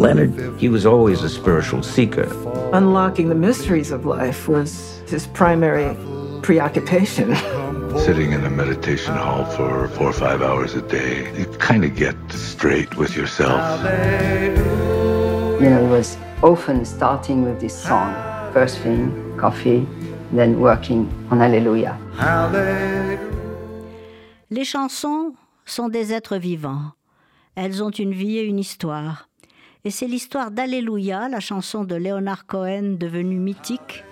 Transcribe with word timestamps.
Leonard, 0.00 0.58
he 0.58 0.68
was 0.68 0.86
always 0.86 1.22
a 1.22 1.28
spiritual 1.28 1.82
seeker. 1.82 2.28
Unlocking 2.72 3.28
the 3.28 3.34
mysteries 3.34 3.90
of 3.90 4.06
life 4.06 4.48
was 4.48 5.02
his 5.08 5.26
primary 5.26 5.94
preoccupation. 6.42 7.34
Sitting 7.98 8.32
in 8.32 8.44
a 8.44 8.50
meditation 8.50 9.14
hall 9.14 9.44
for 9.44 9.88
four 9.88 10.08
or 10.08 10.12
five 10.12 10.42
hours 10.42 10.74
a 10.74 10.82
day, 10.82 11.36
you 11.38 11.44
kind 11.58 11.84
of 11.84 11.94
get 11.96 12.16
straight 12.30 12.96
with 12.96 13.16
yourself. 13.16 13.60
You 15.60 15.68
know, 15.68 15.84
it 15.84 15.90
was 15.90 16.16
often 16.42 16.84
starting 16.84 17.42
with 17.42 17.60
this 17.60 17.76
song. 17.76 18.14
First 18.52 18.78
thing, 18.78 19.36
coffee, 19.36 19.86
then 20.32 20.60
working 20.60 21.12
on 21.30 21.42
Alleluia. 21.42 21.98
Les 24.50 24.64
chansons 24.64 25.34
sont 25.66 25.88
des 25.88 26.12
êtres 26.12 26.38
vivants. 26.38 26.92
Elles 27.62 27.82
ont 27.82 27.90
une 27.90 28.14
vie 28.14 28.38
et 28.38 28.44
une 28.44 28.58
histoire. 28.58 29.28
Et 29.84 29.90
c'est 29.90 30.06
l'histoire 30.06 30.50
d'Alléluia, 30.50 31.28
la 31.28 31.40
chanson 31.40 31.84
de 31.84 31.94
Leonard 31.94 32.46
Cohen 32.46 32.96
devenue 32.98 33.38
mythique, 33.38 34.02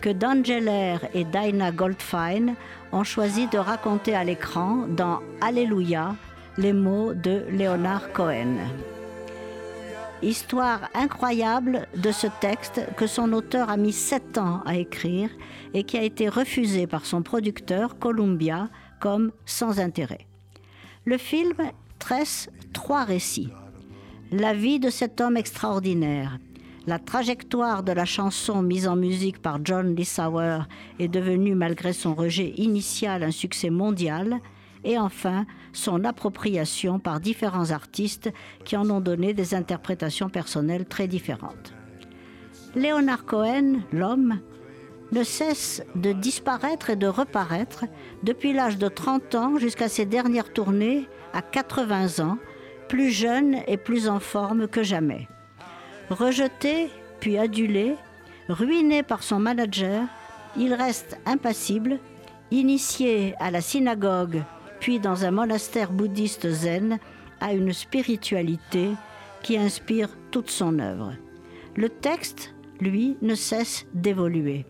que 0.00 0.10
Geller 0.10 0.98
et 1.12 1.24
Dinah 1.24 1.72
Goldfine 1.72 2.54
ont 2.92 3.02
choisi 3.02 3.48
de 3.48 3.58
raconter 3.58 4.14
à 4.14 4.22
l'écran 4.22 4.86
dans 4.86 5.18
Alléluia 5.40 6.14
les 6.56 6.72
mots 6.72 7.14
de 7.14 7.42
Leonard 7.50 8.12
Cohen. 8.12 8.58
Histoire 10.22 10.88
incroyable 10.94 11.88
de 11.96 12.12
ce 12.12 12.28
texte 12.40 12.80
que 12.96 13.08
son 13.08 13.32
auteur 13.32 13.70
a 13.70 13.76
mis 13.76 13.92
sept 13.92 14.38
ans 14.38 14.62
à 14.66 14.76
écrire 14.76 15.30
et 15.72 15.82
qui 15.82 15.98
a 15.98 16.04
été 16.04 16.28
refusé 16.28 16.86
par 16.86 17.06
son 17.06 17.22
producteur 17.24 17.98
Columbia 17.98 18.68
comme 19.00 19.32
sans 19.46 19.80
intérêt. 19.80 20.28
Le 21.04 21.18
film 21.18 21.54
trois 22.72 23.04
récits. 23.04 23.50
La 24.30 24.52
vie 24.52 24.80
de 24.80 24.90
cet 24.90 25.20
homme 25.20 25.36
extraordinaire, 25.36 26.38
la 26.86 26.98
trajectoire 26.98 27.82
de 27.82 27.92
la 27.92 28.04
chanson 28.04 28.62
mise 28.62 28.86
en 28.86 28.96
musique 28.96 29.40
par 29.40 29.58
John 29.64 29.94
Lissauer 29.94 30.60
est 30.98 31.08
devenue, 31.08 31.54
malgré 31.54 31.92
son 31.92 32.14
rejet 32.14 32.52
initial, 32.56 33.22
un 33.22 33.30
succès 33.30 33.70
mondial, 33.70 34.40
et 34.84 34.98
enfin 34.98 35.46
son 35.72 36.04
appropriation 36.04 36.98
par 36.98 37.20
différents 37.20 37.70
artistes 37.70 38.30
qui 38.64 38.76
en 38.76 38.90
ont 38.90 39.00
donné 39.00 39.32
des 39.32 39.54
interprétations 39.54 40.28
personnelles 40.28 40.84
très 40.84 41.08
différentes. 41.08 41.72
Leonard 42.74 43.24
Cohen, 43.24 43.80
l'homme, 43.92 44.40
ne 45.12 45.22
cesse 45.22 45.82
de 45.94 46.12
disparaître 46.12 46.90
et 46.90 46.96
de 46.96 47.06
reparaître 47.06 47.84
depuis 48.22 48.52
l'âge 48.52 48.78
de 48.78 48.88
30 48.88 49.34
ans 49.34 49.58
jusqu'à 49.58 49.88
ses 49.88 50.06
dernières 50.06 50.52
tournées 50.52 51.08
à 51.32 51.42
80 51.42 52.24
ans, 52.24 52.38
plus 52.88 53.10
jeune 53.10 53.56
et 53.66 53.76
plus 53.76 54.08
en 54.08 54.20
forme 54.20 54.68
que 54.68 54.82
jamais. 54.82 55.28
Rejeté, 56.10 56.90
puis 57.20 57.38
adulé, 57.38 57.96
ruiné 58.48 59.02
par 59.02 59.22
son 59.22 59.38
manager, 59.38 60.02
il 60.56 60.74
reste 60.74 61.18
impassible, 61.26 61.98
initié 62.50 63.34
à 63.40 63.50
la 63.50 63.60
synagogue, 63.60 64.42
puis 64.80 65.00
dans 65.00 65.24
un 65.24 65.30
monastère 65.30 65.90
bouddhiste 65.90 66.50
zen, 66.50 66.98
à 67.40 67.52
une 67.52 67.72
spiritualité 67.72 68.90
qui 69.42 69.58
inspire 69.58 70.08
toute 70.30 70.50
son 70.50 70.78
œuvre. 70.78 71.14
Le 71.76 71.88
texte, 71.88 72.54
lui, 72.80 73.16
ne 73.22 73.34
cesse 73.34 73.86
d'évoluer, 73.94 74.64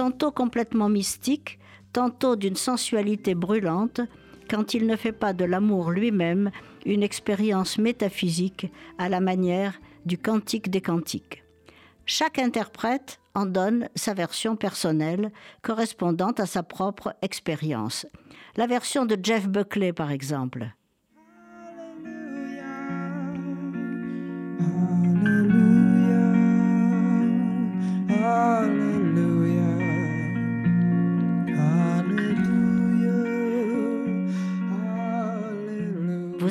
tantôt 0.00 0.30
complètement 0.30 0.88
mystique, 0.88 1.58
tantôt 1.92 2.34
d'une 2.34 2.56
sensualité 2.56 3.34
brûlante, 3.34 4.00
quand 4.48 4.72
il 4.72 4.86
ne 4.86 4.96
fait 4.96 5.12
pas 5.12 5.34
de 5.34 5.44
l'amour 5.44 5.90
lui-même 5.90 6.50
une 6.86 7.02
expérience 7.02 7.76
métaphysique 7.76 8.72
à 8.96 9.10
la 9.10 9.20
manière 9.20 9.78
du 10.06 10.16
Cantique 10.16 10.70
des 10.70 10.80
Cantiques. 10.80 11.44
Chaque 12.06 12.38
interprète 12.38 13.20
en 13.34 13.44
donne 13.44 13.90
sa 13.94 14.14
version 14.14 14.56
personnelle 14.56 15.32
correspondant 15.60 16.32
à 16.38 16.46
sa 16.46 16.62
propre 16.62 17.14
expérience. 17.20 18.06
La 18.56 18.66
version 18.66 19.04
de 19.04 19.18
Jeff 19.22 19.46
Buckley, 19.48 19.92
par 19.92 20.10
exemple. 20.10 20.74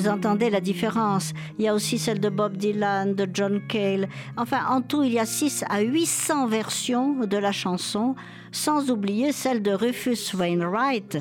Vous 0.00 0.08
entendez 0.08 0.48
la 0.48 0.62
différence. 0.62 1.34
Il 1.58 1.66
y 1.66 1.68
a 1.68 1.74
aussi 1.74 1.98
celle 1.98 2.20
de 2.20 2.30
Bob 2.30 2.56
Dylan, 2.56 3.14
de 3.14 3.28
John 3.30 3.60
Cale. 3.68 4.08
Enfin, 4.38 4.60
en 4.70 4.80
tout, 4.80 5.02
il 5.02 5.12
y 5.12 5.18
a 5.18 5.26
6 5.26 5.64
à 5.68 5.82
800 5.82 6.46
versions 6.46 7.26
de 7.26 7.36
la 7.36 7.52
chanson, 7.52 8.14
sans 8.50 8.90
oublier 8.90 9.32
celle 9.32 9.60
de 9.60 9.72
Rufus 9.72 10.34
Wainwright 10.34 11.18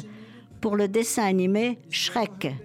pour 0.62 0.78
le 0.78 0.88
dessin 0.88 1.26
animé 1.26 1.78
Shrek. 1.90 2.56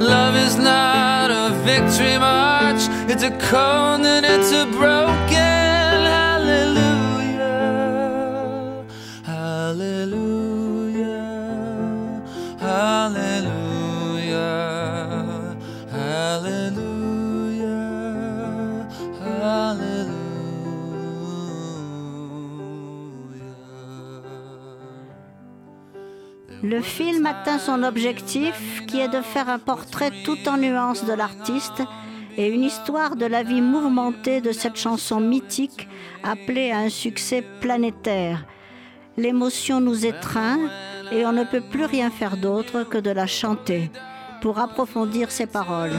Love 0.00 0.36
is 0.36 0.56
not 0.56 1.30
a 1.30 1.50
victory 1.64 2.18
march. 2.18 2.88
It's 3.08 3.22
a 3.22 3.30
and 4.06 4.24
it's 4.24 4.52
a 4.52 4.64
Le 26.62 26.80
film 26.80 27.24
atteint 27.26 27.58
son 27.58 27.84
objectif 27.84 28.82
qui 28.88 29.00
est 29.00 29.08
de 29.08 29.20
faire 29.20 29.48
un 29.48 29.58
portrait 29.58 30.10
tout 30.24 30.38
en 30.48 30.56
nuances 30.56 31.04
de 31.04 31.12
l'artiste 31.12 31.82
et 32.36 32.48
une 32.48 32.64
histoire 32.64 33.16
de 33.16 33.26
la 33.26 33.42
vie 33.42 33.60
mouvementée 33.60 34.40
de 34.40 34.52
cette 34.52 34.76
chanson 34.76 35.20
mythique 35.20 35.88
appelée 36.24 36.70
à 36.72 36.78
un 36.78 36.88
succès 36.88 37.44
planétaire. 37.60 38.44
L'émotion 39.16 39.80
nous 39.80 40.04
étreint 40.04 40.58
et 41.12 41.24
on 41.26 41.32
ne 41.32 41.44
peut 41.44 41.62
plus 41.62 41.84
rien 41.84 42.10
faire 42.10 42.36
d'autre 42.36 42.84
que 42.84 42.98
de 42.98 43.10
la 43.10 43.26
chanter 43.26 43.90
pour 44.40 44.58
approfondir 44.58 45.30
ses 45.30 45.46
paroles. 45.46 45.96